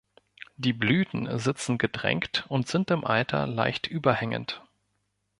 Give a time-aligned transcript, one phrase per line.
[0.57, 4.63] Die Blüten sitzen gedrängt und sind im Alter leicht überhängend.